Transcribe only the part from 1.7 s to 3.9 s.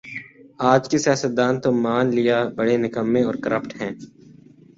مان لیا بڑے نکمّے اورکرپٹ